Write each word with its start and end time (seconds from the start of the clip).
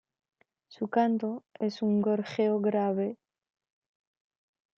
Su 0.67 0.87
canto 0.87 1.43
es 1.59 1.83
un 1.83 2.01
gorjeo 2.01 2.59
grave. 2.59 3.19